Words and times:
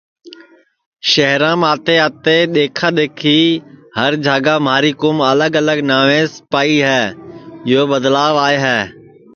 شہرام 1.11 1.59
آتے 1.71 1.95
آتے 2.05 2.35
دِؔکھا 2.53 2.89
دِؔکھی 2.97 3.39
ہر 3.97 4.11
جھاگا 4.25 4.55
مہاری 4.65 4.91
کُوم 5.01 5.17
الگ 5.31 5.51
الگ 5.61 5.77
ناوس 5.89 6.31
پائی 6.51 6.75
ہے 6.87 7.03
یو 7.71 7.81
بدلاو 7.91 8.33
آئے 8.47 8.57
ہے 8.65 8.79